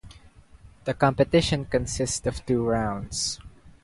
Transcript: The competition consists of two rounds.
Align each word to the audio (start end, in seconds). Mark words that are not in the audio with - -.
The 0.85 0.95
competition 0.95 1.65
consists 1.65 2.25
of 2.25 2.43
two 2.47 2.65
rounds. 2.65 3.39